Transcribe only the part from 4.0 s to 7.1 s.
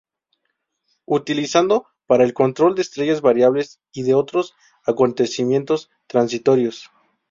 de otros acontecimientos transitorios.